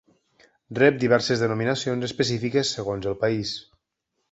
Rep 0.79 0.97
diverses 1.03 1.43
denominacions 1.45 2.09
específiques 2.09 2.73
segons 2.81 3.13
el 3.15 3.21
país. 3.27 3.55